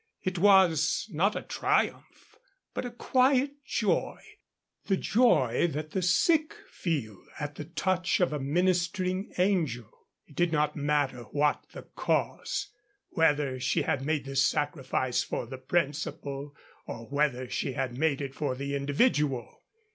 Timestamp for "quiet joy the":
2.89-4.97